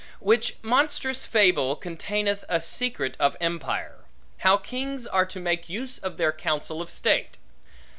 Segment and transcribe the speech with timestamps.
[0.19, 3.99] Which monstrous fable containeth a secret of empire;
[4.39, 7.37] how kings are to make use of their counsel of state.